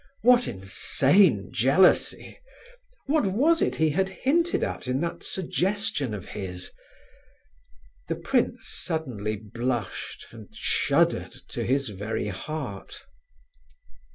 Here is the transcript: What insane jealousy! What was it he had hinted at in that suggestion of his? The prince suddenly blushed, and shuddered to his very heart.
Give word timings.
What 0.23 0.47
insane 0.47 1.51
jealousy! 1.53 2.39
What 3.05 3.27
was 3.27 3.61
it 3.61 3.75
he 3.75 3.91
had 3.91 4.09
hinted 4.09 4.63
at 4.63 4.87
in 4.87 4.99
that 5.01 5.23
suggestion 5.23 6.15
of 6.15 6.29
his? 6.29 6.71
The 8.07 8.15
prince 8.15 8.65
suddenly 8.83 9.35
blushed, 9.35 10.25
and 10.31 10.49
shuddered 10.55 11.33
to 11.49 11.63
his 11.63 11.89
very 11.89 12.29
heart. 12.29 13.03